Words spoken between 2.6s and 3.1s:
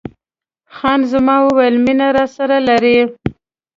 لرې؟